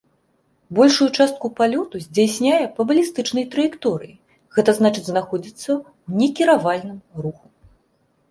[0.77, 4.15] Большую частку палёту здзяйсняе па балістычнай траекторыі,
[4.57, 7.45] гэта значыць знаходзіцца ў некіравальным руху.